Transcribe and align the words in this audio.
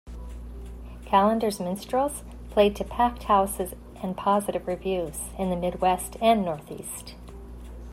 Callender's 1.05 1.59
Minstrels 1.59 2.23
played 2.49 2.75
to 2.75 2.83
packed 2.83 3.21
houses 3.25 3.75
and 4.01 4.17
positive 4.17 4.65
reviews 4.67 5.19
in 5.37 5.51
the 5.51 5.55
Midwest 5.55 6.17
and 6.19 6.43
Northeast. 6.43 7.13